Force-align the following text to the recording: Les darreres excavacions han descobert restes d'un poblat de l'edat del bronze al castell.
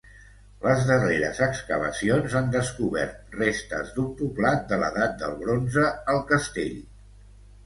Les 0.61 0.79
darreres 0.91 1.41
excavacions 1.47 2.37
han 2.39 2.49
descobert 2.55 3.37
restes 3.43 3.93
d'un 3.99 4.09
poblat 4.23 4.67
de 4.73 4.81
l'edat 4.85 5.15
del 5.21 5.37
bronze 5.45 5.85
al 6.17 6.25
castell. 6.35 6.75